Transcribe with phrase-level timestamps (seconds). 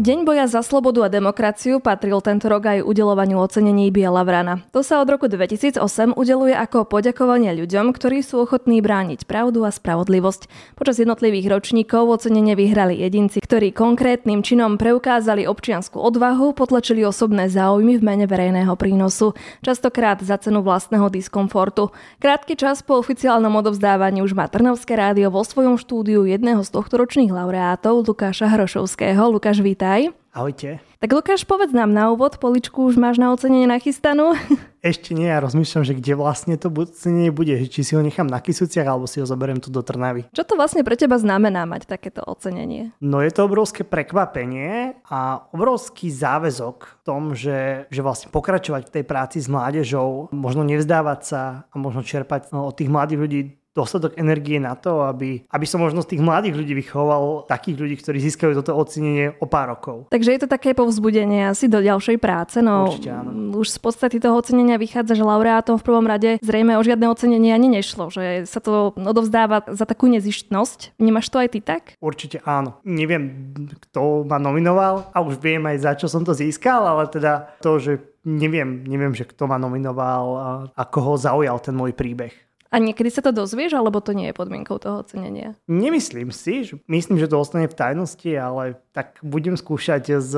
[0.00, 4.64] Deň boja za slobodu a demokraciu patril tento rok aj udelovaniu ocenení Biela vrana.
[4.72, 9.70] To sa od roku 2008 udeluje ako poďakovanie ľuďom, ktorí sú ochotní brániť pravdu a
[9.70, 10.48] spravodlivosť.
[10.80, 18.00] Počas jednotlivých ročníkov ocenenie vyhrali jedinci, ktorí konkrétnym činom preukázali občiansku odvahu, potlačili osobné záujmy
[18.00, 21.92] v mene verejného prínosu, častokrát za cenu vlastného diskomfortu.
[22.16, 26.96] Krátky čas po oficiálnom odovzdávaní už má Trnavské rádio vo svojom štúdiu jedného z tohto
[26.96, 29.20] ročných laureátov Lukáša Hrošovského.
[29.28, 29.91] Lukáš, vítaj.
[29.92, 30.08] Ahoj.
[30.32, 30.80] Ahojte.
[31.04, 34.32] Tak Lukáš, povedz nám na úvod, poličku už máš na ocenenie nachystanú?
[34.80, 38.40] Ešte nie, ja rozmýšľam, že kde vlastne to ocenenie bude, či si ho nechám na
[38.40, 40.24] Kisuciach, alebo si ho zoberiem tu do Trnavy.
[40.32, 42.96] Čo to vlastne pre teba znamená mať takéto ocenenie?
[43.04, 48.94] No je to obrovské prekvapenie a obrovský záväzok v tom, že, že vlastne pokračovať v
[48.96, 53.40] tej práci s mládežou, možno nevzdávať sa a možno čerpať no, od tých mladých ľudí
[53.72, 57.96] dostatok energie na to, aby, aby som možno z tých mladých ľudí vychoval takých ľudí,
[57.98, 60.12] ktorí získajú toto ocenenie o pár rokov.
[60.12, 62.60] Takže je to také povzbudenie asi do ďalšej práce.
[62.60, 63.56] No, Určite áno.
[63.56, 67.56] Už z podstaty toho ocenenia vychádza, že laureátom v prvom rade zrejme o žiadne ocenenie
[67.56, 71.00] ani nešlo, že sa to odovzdáva za takú nezištnosť.
[71.00, 71.82] Nemáš to aj ty tak?
[71.98, 72.76] Určite áno.
[72.84, 73.56] Neviem,
[73.88, 77.80] kto ma nominoval a už viem aj za čo som to získal, ale teda to,
[77.80, 77.92] že
[78.24, 80.48] neviem, neviem, že kto ma nominoval a
[80.78, 82.32] ako ho zaujal ten môj príbeh.
[82.72, 85.52] A niekedy sa to dozvieš, alebo to nie je podmienkou toho ocenenia?
[85.68, 86.64] Nemyslím si.
[86.64, 90.32] Že, myslím, že to ostane v tajnosti, ale tak budem skúšať s,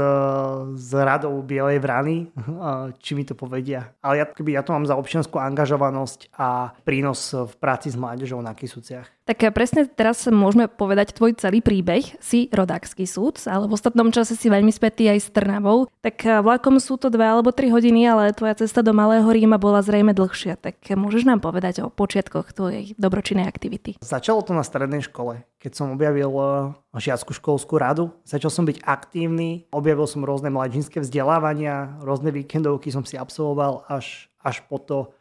[0.74, 2.34] s radou Bielej vrany,
[3.02, 3.94] či mi to povedia.
[4.02, 8.42] Ale ja, keby ja to mám za občianskú angažovanosť a prínos v práci s mládežou
[8.42, 9.23] na Kisuciach.
[9.24, 12.12] Tak presne teraz môžeme povedať tvoj celý príbeh.
[12.20, 15.88] Si rodáksky súd, ale v ostatnom čase si veľmi spätý aj s Trnavou.
[16.04, 19.80] Tak vlakom sú to dve alebo tri hodiny, ale tvoja cesta do Malého Ríma bola
[19.80, 20.60] zrejme dlhšia.
[20.60, 23.96] Tak môžeš nám povedať o počiatkoch tvojej dobročinnej aktivity?
[24.04, 28.12] Začalo to na strednej škole, keď som objavil eh, žiackú školskú radu.
[28.28, 34.28] Začal som byť aktívny, objavil som rôzne mladžinské vzdelávania, rôzne víkendovky som si absolvoval až,
[34.44, 35.13] až po to,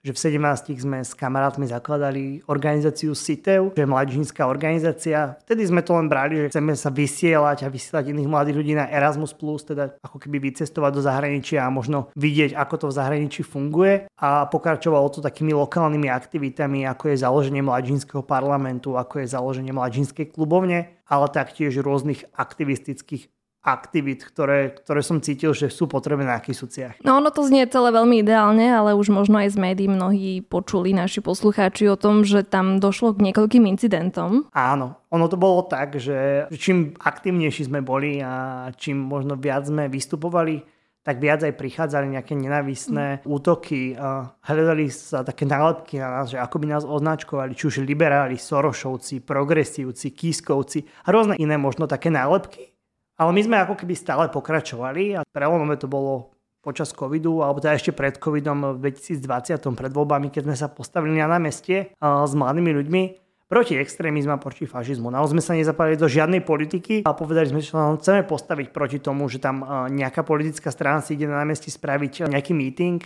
[0.00, 5.36] že v 17 sme s kamarátmi zakladali organizáciu SITEV, čo je mladžinská organizácia.
[5.44, 8.88] Vtedy sme to len brali, že chceme sa vysielať a vysielať iných mladých ľudí na
[8.88, 14.08] Erasmus+, teda ako keby vycestovať do zahraničia a možno vidieť, ako to v zahraničí funguje.
[14.16, 20.32] A pokračovalo to takými lokálnymi aktivitami, ako je založenie mladžinského parlamentu, ako je založenie mladžinskej
[20.32, 23.28] klubovne, ale taktiež rôznych aktivistických
[23.60, 27.04] aktivít, ktoré, ktoré som cítil, že sú potrebné na Kisuciach.
[27.04, 30.96] No ono to znie celé veľmi ideálne, ale už možno aj z médií mnohí počuli
[30.96, 34.48] naši poslucháči o tom, že tam došlo k niekoľkým incidentom.
[34.56, 39.92] Áno, ono to bolo tak, že čím aktívnejší sme boli a čím možno viac sme
[39.92, 40.64] vystupovali,
[41.00, 43.28] tak viac aj prichádzali nejaké nenavisné mm.
[43.28, 43.96] útoky.
[43.96, 48.36] A hľadali sa také nálepky na nás, že ako by nás označkovali, či už liberáli,
[48.36, 52.72] Sorošovci, progresívci, Kískovci a rôzne iné možno také nálepky.
[53.20, 56.32] Ale my sme ako keby stále pokračovali a prelomové to bolo
[56.64, 61.20] počas covidu, alebo teda ešte pred covidom v 2020, pred voľbami, keď sme sa postavili
[61.20, 63.02] na námestie s mladými ľuďmi
[63.44, 65.12] proti extrémizmu a proti fašizmu.
[65.12, 69.02] Naozaj sme sa nezapali do žiadnej politiky a povedali sme, že sa chceme postaviť proti
[69.04, 73.04] tomu, že tam nejaká politická strana si ide na námestie spraviť nejaký meeting.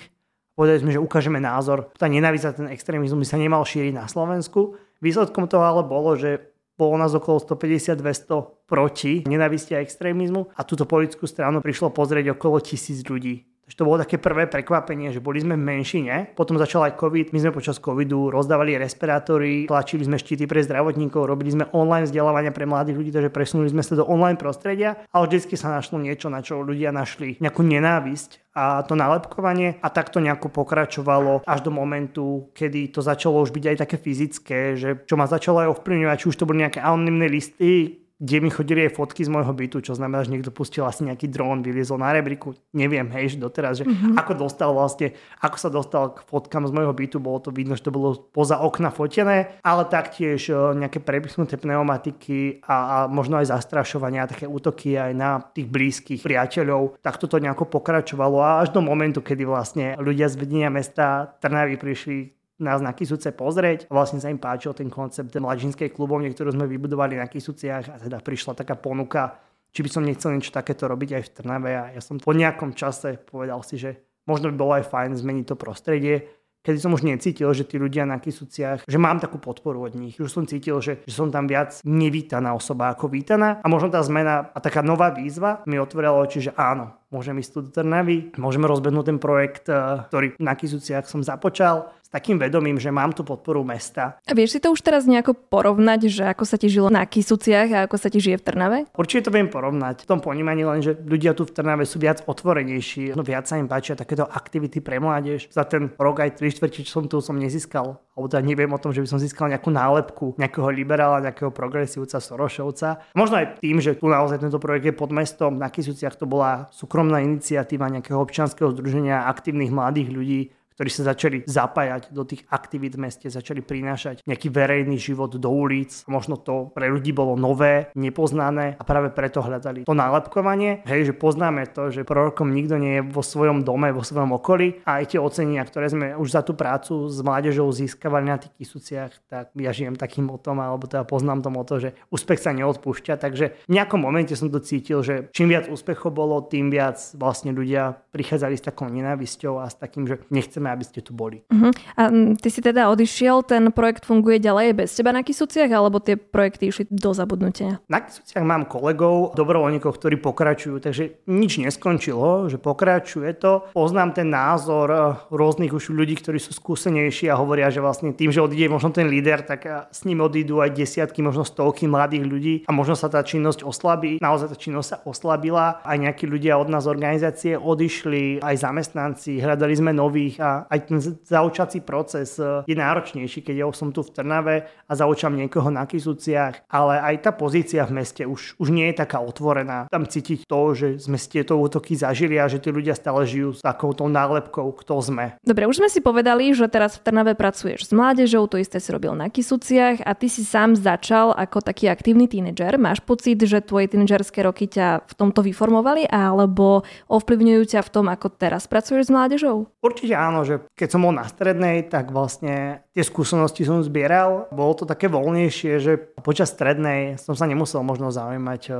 [0.55, 1.91] Povedali sme, že ukážeme názor.
[1.99, 4.79] Tá nenávisť a ten extrémizmus by sa nemal šíriť na Slovensku.
[5.03, 10.85] Výsledkom toho ale bolo, že bolo nás okolo 150-200 proti nenavisti a extrémizmu a túto
[10.85, 13.54] politickú stranu prišlo pozrieť okolo tisíc ľudí.
[13.65, 16.37] Takže to bolo také prvé prekvapenie, že boli sme v menšine.
[16.37, 17.33] Potom začal aj COVID.
[17.33, 22.53] My sme počas COVIDu rozdávali respirátory, tlačili sme štíty pre zdravotníkov, robili sme online vzdelávania
[22.53, 25.01] pre mladých ľudí, takže presunuli sme sa do online prostredia.
[25.09, 29.89] Ale vždy sa našlo niečo, na čo ľudia našli nejakú nenávisť a to nálepkovanie a
[29.91, 35.03] takto nejako pokračovalo až do momentu, kedy to začalo už byť aj také fyzické, že
[35.09, 38.89] čo ma začalo aj ovplyvňovať, či už to boli nejaké anonimné listy, kde mi chodili
[38.89, 42.09] aj fotky z môjho bytu, čo znamená, že niekto pustil asi nejaký dron, vyliezol na
[42.17, 42.57] rebríku.
[42.73, 44.17] Neviem, hej, že doteraz, že mm-hmm.
[44.17, 45.13] ako dostal vlastne,
[45.45, 48.65] ako sa dostal k fotkám z môjho bytu, bolo to vidno, že to bolo poza
[48.65, 54.97] okna fotené, ale taktiež e, nejaké prepichnuté pneumatiky a, a možno aj zastrašovania, také útoky
[54.97, 56.97] aj na tých blízkych priateľov.
[57.05, 61.77] Tak toto nejako pokračovalo a až do momentu, kedy vlastne ľudia z vedenia mesta Trnavy
[61.77, 63.91] prišli nás na Kisuce pozrieť.
[63.91, 68.23] Vlastne sa im páčil ten koncept mladžinskej klubovne, ktorú sme vybudovali na Kisuciach a teda
[68.23, 69.43] prišla taká ponuka,
[69.75, 72.79] či by som nechcel niečo takéto robiť aj v Trnave a ja som po nejakom
[72.79, 73.99] čase povedal si, že
[74.31, 76.31] možno by bolo aj fajn zmeniť to prostredie,
[76.65, 80.17] kedy som už necítil, že tí ľudia na Kisuciach, že mám takú podporu od nich.
[80.17, 84.01] Už som cítil, že, že som tam viac nevítaná osoba ako vítaná a možno tá
[84.01, 88.35] zmena a taká nová výzva mi otvorila oči, že áno, môžem ísť tu do Trnavy,
[88.35, 93.27] môžeme rozbehnúť ten projekt, e, ktorý na Kisuciach som započal takým vedomím, že mám tu
[93.27, 94.23] podporu mesta.
[94.23, 97.69] A vieš si to už teraz nejako porovnať, že ako sa ti žilo na Kisuciach
[97.75, 98.79] a ako sa ti žije v Trnave?
[98.95, 100.07] Určite to viem porovnať.
[100.07, 103.59] V tom ponímaní len, že ľudia tu v Trnave sú viac otvorenejší, no viac sa
[103.59, 105.51] im páčia takéto aktivity pre mládež.
[105.51, 108.79] Za ten rok aj 3 čtvrti, čo som tu, som nezískal, alebo teda neviem o
[108.79, 113.03] tom, že by som získal nejakú nálepku nejakého liberála, nejakého progresívca, Sorošovca.
[113.19, 115.59] Možno aj tým, že tu naozaj tento projekt je pod mestom.
[115.59, 120.41] Na Kisuciach to bola súkromná iniciatíva nejakého občianskeho združenia aktívnych mladých ľudí,
[120.75, 125.51] ktorí sa začali zapájať do tých aktivít v meste, začali prinášať nejaký verejný život do
[125.51, 126.05] ulic.
[126.11, 130.83] Možno to pre ľudí bolo nové, nepoznané a práve preto hľadali to nálepkovanie.
[130.85, 134.83] Hej, že poznáme to, že prorokom nikto nie je vo svojom dome, vo svojom okolí
[134.83, 138.53] a aj tie ocenenia, ktoré sme už za tú prácu s mládežou získavali na tých
[138.59, 143.15] kisuciach, tak ja žijem takým tom, alebo teda poznám to že úspech sa neodpúšťa.
[143.21, 147.55] Takže v nejakom momente som to cítil, že čím viac úspechov bolo, tým viac vlastne
[147.55, 151.45] ľudia prichádzali s takou nenávisťou a s takým, že nechcem chceme, aby ste tu boli.
[151.53, 151.73] Uh-huh.
[152.01, 152.09] A
[152.41, 156.73] ty si teda odišiel, ten projekt funguje ďalej bez teba na Kisuciach, alebo tie projekty
[156.73, 157.85] išli do zabudnutia?
[157.93, 163.69] Na Kisuciach mám kolegov, dobrovoľníkov, ktorí pokračujú, takže nič neskončilo, že pokračuje to.
[163.77, 168.33] Poznám ten názor eh, rôznych už ľudí, ktorí sú skúsenejší a hovoria, že vlastne tým,
[168.33, 172.25] že odíde možno ten líder, tak eh, s ním odídu aj desiatky, možno stovky mladých
[172.25, 174.17] ľudí a možno sa tá činnosť oslabí.
[174.25, 175.85] Naozaj tá činnosť sa oslabila.
[175.85, 180.99] Aj nejakí ľudia od nás organizácie odišli, aj zamestnanci, hľadali sme nových a aj ten
[181.03, 184.57] zaučací proces e, je náročnejší, keď ja som tu v Trnave
[184.87, 189.03] a zaučam niekoho na Kisuciach, ale aj tá pozícia v meste už, už nie je
[189.03, 189.91] taká otvorená.
[189.91, 193.59] Tam cítiť to, že sme s tieto útoky zažili a že tí ľudia stále žijú
[193.59, 195.35] s takouto nálepkou, kto sme.
[195.43, 198.95] Dobre, už sme si povedali, že teraz v Trnave pracuješ s mládežou, to isté si
[198.95, 202.79] robil na Kisuciach a ty si sám začal ako taký aktívny tínedžer.
[202.79, 208.07] Máš pocit, že tvoje tínedžerské roky ťa v tomto vyformovali alebo ovplyvňujú ťa v tom,
[208.13, 209.67] ako teraz pracuješ s mládežou?
[209.81, 214.47] Určite áno, že keď som bol na strednej, tak vlastne tie skúsenosti som zbieral.
[214.53, 218.77] Bolo to také voľnejšie, že počas strednej som sa nemusel možno zaujímať eh,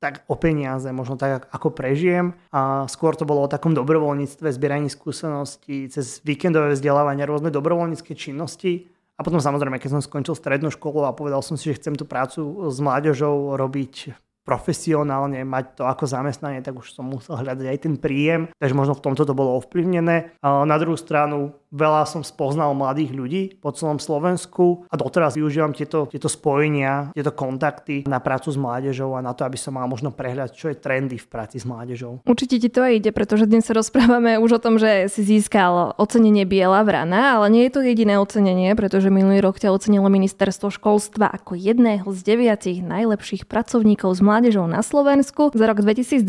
[0.00, 2.32] tak o peniaze, možno tak, ako prežijem.
[2.48, 8.88] A skôr to bolo o takom dobrovoľníctve, zbieraní skúseností, cez víkendové vzdelávanie, rôzne dobrovoľnícke činnosti.
[9.14, 12.08] A potom samozrejme, keď som skončil strednú školu a povedal som si, že chcem tú
[12.08, 17.78] prácu s mládežou robiť profesionálne mať to ako zamestnanie, tak už som musel hľadať aj
[17.84, 20.32] ten príjem, takže možno v tomto to bolo ovplyvnené.
[20.42, 26.10] Na druhú stranu veľa som spoznal mladých ľudí po celom Slovensku a doteraz využívam tieto,
[26.10, 30.10] tieto spojenia, tieto kontakty na prácu s mládežou a na to, aby som mal možno
[30.10, 32.26] prehľad, čo je trendy v práci s mládežou.
[32.26, 35.94] Určite ti to aj ide, pretože dnes sa rozprávame už o tom, že si získal
[35.94, 40.74] ocenenie Biela vrana, ale nie je to jediné ocenenie, pretože minulý rok ťa ocenilo ministerstvo
[40.74, 45.54] školstva ako jedného z deviatich najlepších pracovníkov s mládežou na Slovensku.
[45.54, 46.26] Za rok 2022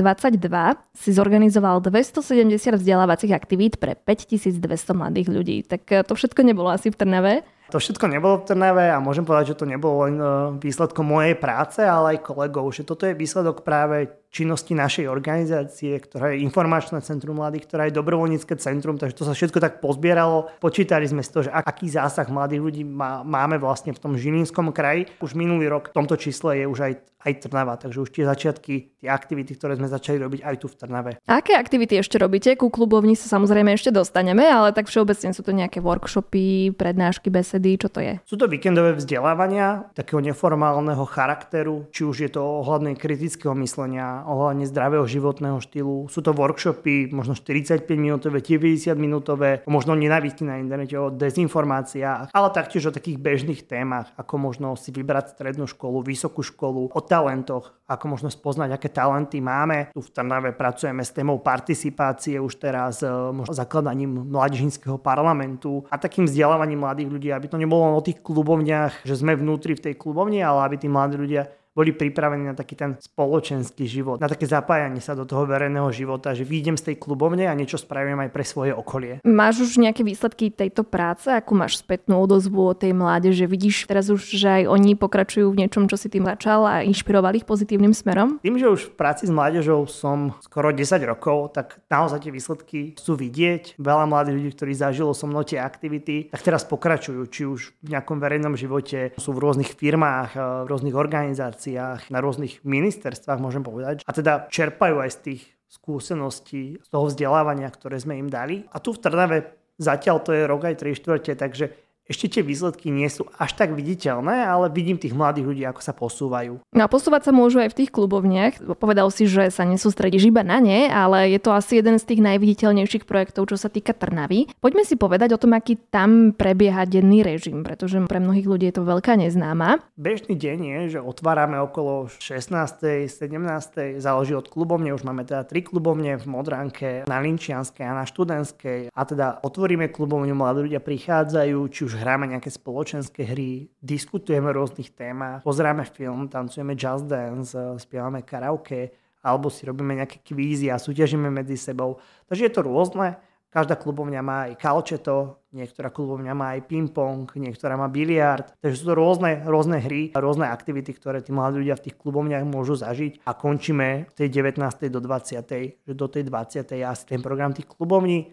[0.94, 5.64] si zorganizoval 270 vzdelávacích aktivít pre 5200 mladých ľudí.
[5.64, 7.34] Tak eh, to všetko nebolo asi v Trnave.
[7.72, 10.30] To všetko nebolo v Trnave a môžem povedať, že to nebolo len eh,
[10.60, 16.32] výsledkom mojej práce, ale aj kolegov, že toto je výsledok práve činnosti našej organizácie, ktorá
[16.32, 20.48] je informačné centrum mladých, ktorá je dobrovoľnícke centrum, takže to sa všetko tak pozbieralo.
[20.64, 24.72] Počítali sme si to, že aký zásah mladých ľudí má, máme vlastne v tom Žilinskom
[24.72, 25.12] kraji.
[25.20, 26.94] Už minulý rok v tomto čísle je už aj,
[27.28, 30.76] aj Trnava, takže už tie začiatky, tie aktivity, ktoré sme začali robiť aj tu v
[30.80, 31.12] Trnave.
[31.28, 32.56] Aké aktivity ešte robíte?
[32.56, 37.61] Ku klubovni sa samozrejme ešte dostaneme, ale tak všeobecne sú to nejaké workshopy, prednášky, besedy,
[37.78, 38.18] čo to je?
[38.26, 44.66] Sú to víkendové vzdelávania takého neformálneho charakteru, či už je to ohľadne kritického myslenia, ohľadne
[44.66, 46.10] zdravého životného štýlu.
[46.10, 52.48] Sú to workshopy, možno 45 minútové, 90 minútové, možno nenávisti na internete, o dezinformáciách, ale
[52.50, 57.78] taktiež o takých bežných témach, ako možno si vybrať strednú školu, vysokú školu, o talentoch,
[57.92, 59.92] ako možno spoznať, aké talenty máme.
[59.92, 66.00] Tu v Trnave pracujeme s témou participácie už teraz, e, možno zakladaním mladížinského parlamentu a
[66.00, 69.94] takým vzdelávaním mladých ľudí, aby to nebolo o tých klubovniach, že sme vnútri v tej
[70.00, 74.44] klubovni, ale aby tí mladí ľudia boli pripravení na taký ten spoločenský život, na také
[74.44, 78.30] zapájanie sa do toho verejného života, že výjdem z tej klubovne a niečo spravím aj
[78.36, 79.24] pre svoje okolie.
[79.24, 81.32] Máš už nejaké výsledky tejto práce?
[81.32, 83.48] Akú máš spätnú odozvu od tej mládeže?
[83.48, 87.40] Vidíš teraz už, že aj oni pokračujú v niečom, čo si tým začal a inšpirovali
[87.40, 88.44] ich pozitívnym smerom?
[88.44, 92.80] Tým, že už v práci s mládežou som skoro 10 rokov, tak naozaj tie výsledky
[93.00, 93.80] sú vidieť.
[93.80, 97.96] Veľa mladých ľudí, ktorí zažilo so mnou tie aktivity, tak teraz pokračujú, či už v
[97.96, 103.62] nejakom verejnom živote, sú v rôznych firmách, v rôznych organizáciách organizáciách, na rôznych ministerstvách, môžem
[103.62, 104.02] povedať.
[104.10, 108.66] A teda čerpajú aj z tých skúseností, z toho vzdelávania, ktoré sme im dali.
[108.74, 109.38] A tu v Trnave
[109.78, 111.72] zatiaľ to je rok aj 3 štvrte, takže
[112.10, 115.94] ešte tie výsledky nie sú až tak viditeľné, ale vidím tých mladých ľudí, ako sa
[115.96, 116.60] posúvajú.
[116.74, 118.60] No a posúvať sa môžu aj v tých klubovniach.
[118.76, 122.22] Povedal si, že sa nesústredíš iba na ne, ale je to asi jeden z tých
[122.26, 124.52] najviditeľnejších projektov, čo sa týka Trnavy.
[124.60, 128.76] Poďme si povedať o tom, aký tam prebieha denný režim, pretože pre mnohých ľudí je
[128.82, 129.80] to veľká neznáma.
[129.96, 133.08] Bežný deň je, že otvárame okolo 16.
[133.08, 134.04] 17.
[134.04, 138.92] záleží od klubovne, už máme teda tri klubovne v Modranke, na Linčianskej a na Študentskej
[138.92, 144.58] a teda otvoríme klubovňu, mladí ľudia prichádzajú, či už hráme nejaké spoločenské hry, diskutujeme o
[144.58, 148.90] rôznych témach, pozeráme film, tancujeme jazz dance, spievame karaoke,
[149.22, 152.02] alebo si robíme nejaké kvízy a súťažíme medzi sebou.
[152.26, 153.22] Takže je to rôzne.
[153.52, 158.48] Každá klubovňa má aj kalčeto, niektorá klubovňa má aj ping-pong, niektorá má biliard.
[158.64, 162.00] Takže sú to rôzne, rôzne hry a rôzne aktivity, ktoré tí mladí ľudia v tých
[162.00, 163.28] klubovniach môžu zažiť.
[163.28, 164.56] A končíme v tej 19.
[164.88, 165.84] do 20.
[165.84, 166.80] že do tej 20.
[166.80, 168.32] asi ten program tých klubovní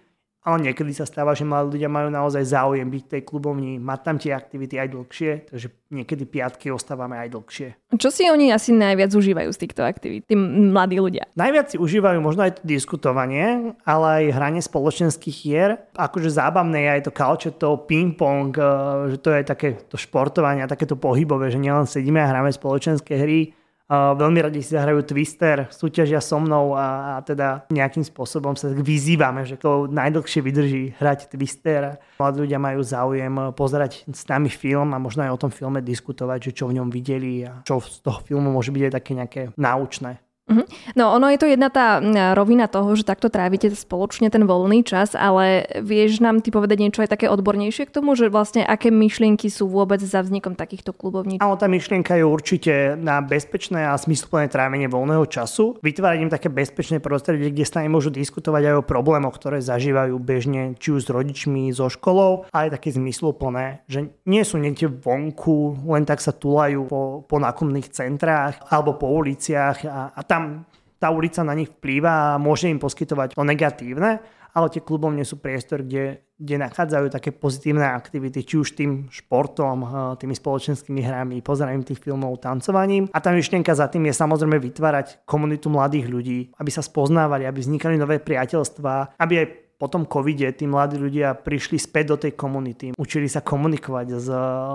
[0.49, 4.01] ale niekedy sa stáva, že mladí ľudia majú naozaj záujem byť v tej klubovni, mať
[4.01, 7.69] tam tie aktivity aj dlhšie, takže niekedy piatky ostávame aj dlhšie.
[8.01, 11.29] Čo si oni asi najviac užívajú z týchto aktivít, tí mladí ľudia?
[11.37, 15.71] Najviac si užívajú možno aj to diskutovanie, ale aj hranie spoločenských hier.
[15.93, 18.65] Akože zábavné je aj to kalčeto, ping-pong, eh,
[19.13, 23.58] že to je také to športovanie, takéto pohybové, že nielen sedíme a hráme spoločenské hry,
[23.89, 29.49] veľmi radi si zahrajú Twister, súťažia so mnou a, a teda nejakým spôsobom sa vyzývame,
[29.49, 31.97] že to najdlhšie vydrží hrať Twister.
[32.21, 36.53] Mladí ľudia majú záujem pozerať s nami film a možno aj o tom filme diskutovať,
[36.53, 39.43] že čo v ňom videli a čo z toho filmu môže byť aj také nejaké
[39.57, 40.21] náučné.
[40.49, 40.65] Mhm.
[40.97, 42.01] No ono je to jedna tá
[42.33, 47.05] rovina toho, že takto trávite spoločne ten voľný čas, ale vieš nám ty povedať niečo
[47.05, 51.41] aj také odbornejšie k tomu, že vlastne aké myšlienky sú vôbec za vznikom takýchto klubovní?
[51.45, 55.77] Áno, tá myšlienka je určite na bezpečné a smysluplné trávenie voľného času.
[55.85, 60.75] Vytvárať im také bezpečné prostredie, kde sa môžu diskutovať aj o problémoch, ktoré zažívajú bežne,
[60.81, 66.09] či už s rodičmi, so školou, ale také zmysluplné, že nie sú niekde vonku, len
[66.09, 70.63] tak sa tulajú po, po nákupných centrách alebo po uliciach a, a tam tam
[70.99, 74.23] tá ulica na nich vplýva a môže im poskytovať to negatívne,
[74.55, 79.79] ale tie klubovne sú priestor, kde, kde nachádzajú také pozitívne aktivity, či už tým športom,
[79.83, 83.07] eh, tými spoločenskými hrami, pozeraním tých filmov, tancovaním.
[83.15, 87.63] A tá myšlienka za tým je samozrejme vytvárať komunitu mladých ľudí, aby sa spoznávali, aby
[87.63, 89.47] vznikali nové priateľstvá, aby aj
[89.79, 94.29] po tom covide tí mladí ľudia prišli späť do tej komunity, učili sa komunikovať s,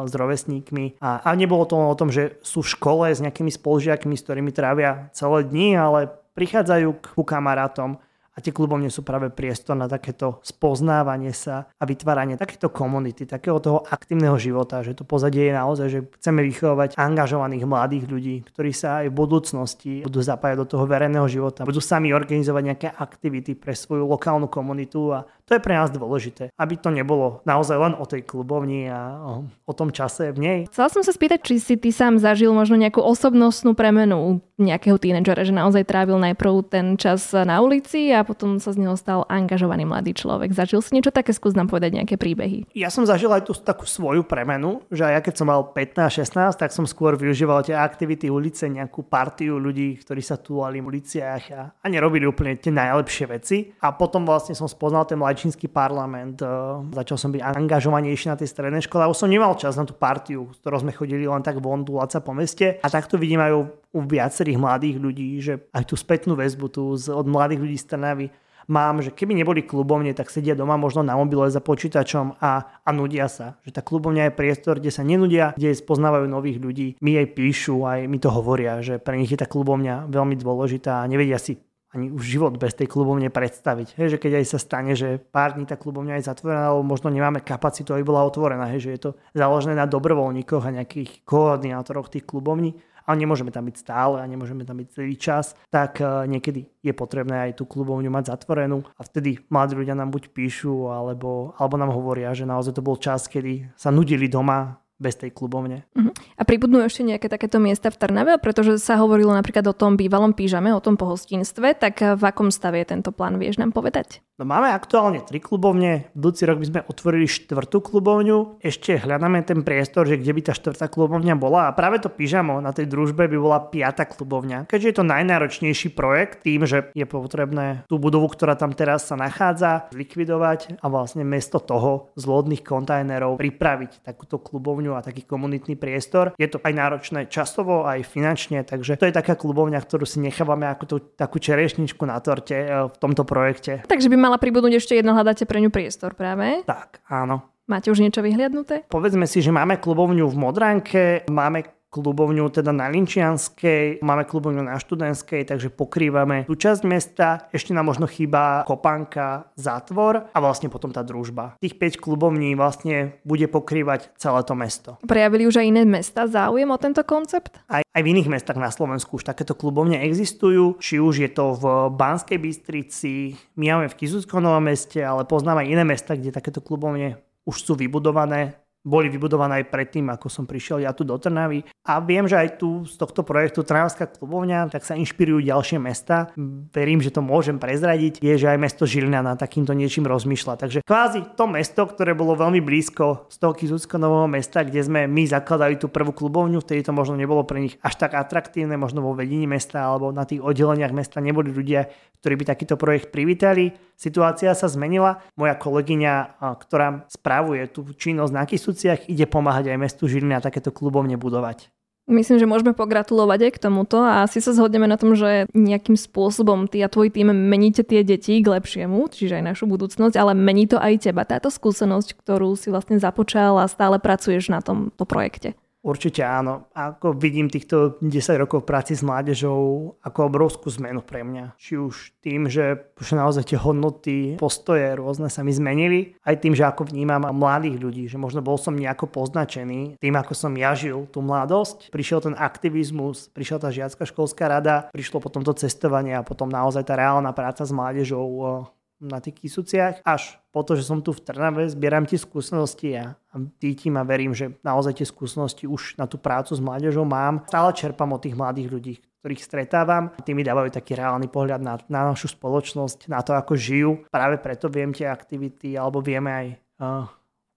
[0.07, 1.03] s rovesníkmi.
[1.03, 4.55] A, a nebolo to o tom, že sú v škole s nejakými spolužiakmi, s ktorými
[4.55, 5.99] trávia celé dni, ale
[6.39, 7.99] prichádzajú k kamarátom
[8.33, 13.61] a tie klubovne sú práve priestor na takéto spoznávanie sa a vytváranie takéto komunity, takého
[13.61, 18.71] toho aktívneho života, že to pozadie je naozaj, že chceme vychovať angažovaných mladých ľudí, ktorí
[18.73, 23.53] sa aj v budúcnosti budú zapájať do toho verejného života, budú sami organizovať nejaké aktivity
[23.53, 27.93] pre svoju lokálnu komunitu a to je pre nás dôležité, aby to nebolo naozaj len
[27.99, 29.33] o tej klubovni a o,
[29.67, 30.59] o tom čase v nej.
[30.71, 35.41] Chcela som sa spýtať, či si ty sám zažil možno nejakú osobnostnú premenu nejakého tínedžera,
[35.41, 39.89] že naozaj trávil najprv ten čas na ulici a potom sa z neho stal angažovaný
[39.89, 40.53] mladý človek.
[40.53, 41.33] Zažil si niečo také?
[41.33, 42.69] Skús nám povedať nejaké príbehy.
[42.77, 46.69] Ja som zažil aj tú takú svoju premenu, že ja keď som mal 15-16, tak
[46.69, 51.61] som skôr využíval tie aktivity ulice, nejakú partiu ľudí, ktorí sa túlali v uliciach a,
[51.73, 53.57] a nerobili úplne tie najlepšie veci.
[53.81, 56.49] A potom vlastne som spoznal ten čínsky parlament, eh,
[56.93, 60.49] začal som byť angažovanejší na tej strednej škole a som nemal čas na tú partiu,
[60.53, 62.79] s ktorou sme chodili len tak von sa po meste.
[62.81, 63.51] A takto vidím aj
[63.93, 68.27] u, viacerých mladých ľudí, že aj tú spätnú väzbu tu od mladých ľudí z Trnavy
[68.67, 72.89] mám, že keby neboli klubovne, tak sedia doma možno na mobile za počítačom a, a
[72.95, 73.59] nudia sa.
[73.67, 76.87] Že tá klubovňa je priestor, kde sa nenudia, kde spoznávajú nových ľudí.
[77.03, 81.03] Mi jej píšu, aj mi to hovoria, že pre nich je tá klubovňa veľmi dôležitá
[81.03, 81.59] a nevedia si
[81.93, 83.93] ani už život bez tej klubovne predstaviť.
[83.95, 87.13] Hej, že keď aj sa stane, že pár dní tá klubovňa je zatvorená, alebo možno
[87.13, 92.09] nemáme kapacitu, aby bola otvorená, hej, že je to založené na dobrovoľníkoch a nejakých koordinátoroch
[92.09, 92.73] tých klubovní,
[93.03, 96.93] ale nemôžeme tam byť stále a nemôžeme tam byť celý čas, tak uh, niekedy je
[96.95, 101.75] potrebné aj tú klubovňu mať zatvorenú a vtedy mladí ľudia nám buď píšu, alebo, alebo
[101.75, 105.85] nám hovoria, že naozaj to bol čas, kedy sa nudili doma bez tej klubovne.
[105.97, 106.13] Uh-huh.
[106.37, 110.31] A pribudnú ešte nejaké takéto miesta v Trnave, pretože sa hovorilo napríklad o tom bývalom
[110.31, 114.23] pížame, o tom pohostinstve, tak v akom stave je tento plán, vieš nám povedať?
[114.33, 119.61] No máme aktuálne tri klubovne, budúci rok by sme otvorili štvrtú klubovňu, ešte hľadáme ten
[119.61, 121.69] priestor, že kde by tá štvrtá klubovňa bola.
[121.69, 125.93] A práve to pyžamo na tej družbe by bola piata klubovňa, keďže je to najnáročnejší
[125.93, 131.21] projekt tým, že je potrebné tú budovu, ktorá tam teraz sa nachádza, likvidovať a vlastne
[131.21, 136.35] mesto toho z lodných kontajnerov pripraviť takúto klubovňu a taký komunitný priestor.
[136.37, 140.69] Je to aj náročné časovo, aj finančne, takže to je taká klubovňa, ktorú si nechávame
[140.69, 143.83] ako tú, takú čerešničku na torte eh, v tomto projekte.
[143.85, 146.63] Takže by mala pribudnúť ešte jedna, hľadáte pre ňu priestor práve?
[146.63, 147.53] Tak, áno.
[147.63, 148.83] Máte už niečo vyhliadnuté?
[148.91, 154.81] Povedzme si, že máme klubovňu v Modránke, máme klubovňu teda na Linčianskej, máme klubovňu na
[154.81, 160.89] Študentskej, takže pokrývame tú časť mesta, ešte nám možno chýba Kopanka, Zátvor a vlastne potom
[160.89, 161.61] tá družba.
[161.61, 164.97] Tých 5 klubovní vlastne bude pokrývať celé to mesto.
[165.05, 167.61] Prejavili už aj iné mesta záujem o tento koncept?
[167.69, 171.53] Aj, aj v iných mestách na Slovensku už takéto klubovne existujú, či už je to
[171.53, 176.33] v Banskej Bystrici, my máme v Kisuckom Novom meste, ale poznám aj iné mesta, kde
[176.33, 181.15] takéto klubovne už sú vybudované boli vybudované aj predtým, ako som prišiel ja tu do
[181.15, 181.63] Trnavy.
[181.87, 186.35] A viem, že aj tu z tohto projektu Trnavská klubovňa, tak sa inšpirujú ďalšie mesta.
[186.75, 188.19] Verím, že to môžem prezradiť.
[188.19, 190.59] Je, že aj mesto Žilina na takýmto niečím rozmýšľa.
[190.59, 195.07] Takže kvázi to mesto, ktoré bolo veľmi blízko z toho Kizucko nového mesta, kde sme
[195.07, 198.99] my zakladali tú prvú klubovňu, vtedy to možno nebolo pre nich až tak atraktívne, možno
[198.99, 201.87] vo vedení mesta alebo na tých oddeleniach mesta neboli ľudia,
[202.19, 203.71] ktorí by takýto projekt privítali.
[204.03, 205.23] Situácia sa zmenila.
[205.39, 210.73] Moja kolegyňa, ktorá spravuje tú činnosť na Kisu inštitúciách ide pomáhať aj mestu Žilina takéto
[210.73, 211.69] klubovne budovať.
[212.03, 215.95] Myslím, že môžeme pogratulovať aj k tomuto a asi sa zhodneme na tom, že nejakým
[215.95, 220.35] spôsobom ty a tvoj tým meníte tie deti k lepšiemu, čiže aj našu budúcnosť, ale
[220.35, 225.07] mení to aj teba, táto skúsenosť, ktorú si vlastne započal a stále pracuješ na tomto
[225.07, 225.55] projekte.
[225.83, 226.71] Určite áno.
[226.71, 231.59] Ako vidím týchto 10 rokov práci s mládežou ako obrovskú zmenu pre mňa.
[231.59, 236.55] Či už tým, že už naozaj tie hodnoty, postoje rôzne sa mi zmenili, aj tým,
[236.55, 240.71] že ako vnímam mladých ľudí, že možno bol som nejako poznačený tým, ako som ja
[240.71, 241.91] žil tú mladosť.
[241.91, 246.87] Prišiel ten aktivizmus, prišla tá žiacka školská rada, prišlo potom to cestovanie a potom naozaj
[246.87, 248.71] tá reálna práca s mládežou
[249.01, 253.17] na tých Kisuciach, až po to, že som tu v Trnave, zbieram tie skúsenosti a,
[253.17, 257.43] a cítim a verím, že naozaj tie skúsenosti už na tú prácu s mládežou mám.
[257.49, 258.93] Stále čerpám od tých mladých ľudí,
[259.25, 260.13] ktorých stretávam.
[260.21, 263.91] Tí mi dávajú taký reálny pohľad na, na našu spoločnosť, na to, ako žijú.
[264.13, 266.47] Práve preto viem tie aktivity, alebo vieme aj
[266.79, 267.05] uh,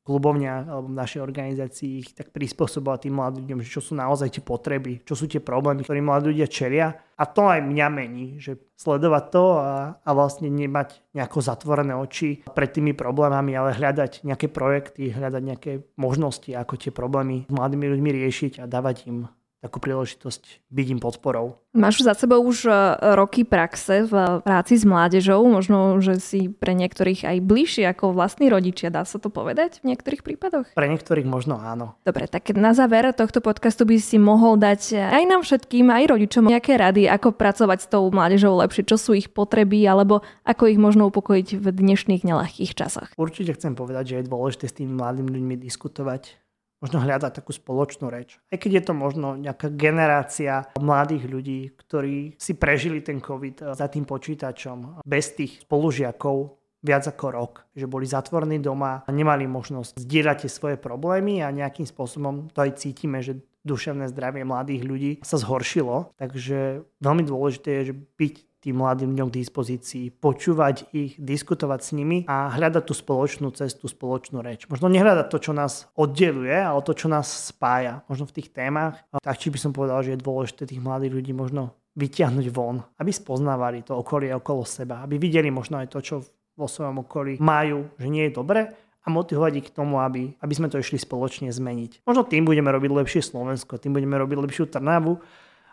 [0.06, 4.38] klubovňa alebo v našej organizácii ich tak prispôsobovať tým mladým ľuďom, že čo sú naozaj
[4.38, 6.94] tie potreby, čo sú tie problémy, ktoré mladí ľudia čelia.
[7.18, 12.46] A to aj mňa mení, že sledovať to a, a vlastne nemať nejako zatvorené oči
[12.46, 17.90] pred tými problémami, ale hľadať nejaké projekty, hľadať nejaké možnosti, ako tie problémy s mladými
[17.90, 19.26] ľuďmi riešiť a dávať im
[19.66, 21.58] takú príležitosť byť im podporou.
[21.76, 22.72] Máš za sebou už e,
[23.18, 28.48] roky praxe v práci s mládežou, možno, že si pre niektorých aj bližšie ako vlastní
[28.48, 30.64] rodičia, dá sa to povedať v niektorých prípadoch?
[30.72, 31.98] Pre niektorých možno áno.
[32.06, 36.48] Dobre, tak na záver tohto podcastu by si mohol dať aj nám všetkým, aj rodičom
[36.48, 40.80] nejaké rady, ako pracovať s tou mládežou lepšie, čo sú ich potreby, alebo ako ich
[40.80, 43.12] možno upokojiť v dnešných nelahkých časoch.
[43.20, 46.45] Určite chcem povedať, že je dôležité s tými mladými ľuďmi diskutovať
[46.80, 48.36] možno hľadať takú spoločnú reč.
[48.52, 53.86] Aj keď je to možno nejaká generácia mladých ľudí, ktorí si prežili ten COVID za
[53.88, 59.98] tým počítačom bez tých spolužiakov viac ako rok, že boli zatvorení doma a nemali možnosť
[59.98, 65.12] zdieľať tie svoje problémy a nejakým spôsobom to aj cítime, že duševné zdravie mladých ľudí
[65.26, 66.14] sa zhoršilo.
[66.14, 68.34] Takže veľmi dôležité je, že byť
[68.66, 73.86] tým mladým ľuďom k dispozícii, počúvať ich, diskutovať s nimi a hľadať tú spoločnú cestu,
[73.86, 74.66] spoločnú reč.
[74.66, 78.02] Možno nehľadať to, čo nás oddeluje, ale to, čo nás spája.
[78.10, 79.06] Možno v tých témach.
[79.22, 83.10] Tak či by som povedal, že je dôležité tých mladých ľudí možno vyťahnuť von, aby
[83.14, 86.14] spoznávali to okolie okolo seba, aby videli možno aj to, čo
[86.58, 90.54] vo svojom okolí majú, že nie je dobre a motivovať ich k tomu, aby, aby
[90.58, 92.02] sme to išli spoločne zmeniť.
[92.02, 95.22] Možno tým budeme robiť lepšie Slovensko, tým budeme robiť lepšiu Trnavu,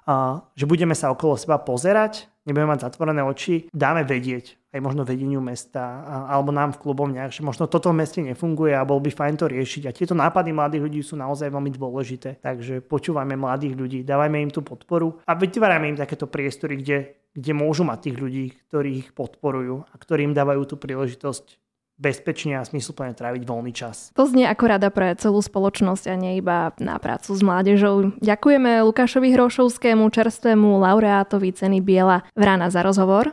[0.06, 5.06] a, že budeme sa okolo seba pozerať nebudeme mať zatvorené oči, dáme vedieť aj možno
[5.06, 9.13] vedeniu mesta alebo nám v klubovniach, že možno toto v meste nefunguje a bol by
[9.13, 9.84] fajn to riešiť.
[9.86, 12.41] A tieto nápady mladých ľudí sú naozaj veľmi dôležité.
[12.41, 16.97] Takže počúvajme mladých ľudí, dávajme im tú podporu a vytvárajme im takéto priestory, kde,
[17.38, 21.62] kde môžu mať tých ľudí, ktorí ich podporujú a ktorí im dávajú tú príležitosť
[21.97, 24.12] bezpečne a smysluplne tráviť voľný čas.
[24.17, 28.12] To znie ako rada pre celú spoločnosť a nie iba na prácu s mládežou.
[28.19, 33.32] Ďakujeme Lukášovi Hrošovskému, čerstvému laureátovi ceny Biela Vrana za rozhovor.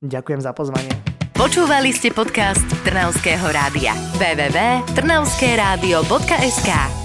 [0.00, 0.96] Ďakujem za pozvanie.
[1.36, 3.92] Počúvali ste podcast Trnavského rádia.
[4.16, 6.95] www.trnavskeradio.sk